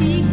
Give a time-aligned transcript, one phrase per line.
[0.00, 0.29] castigo.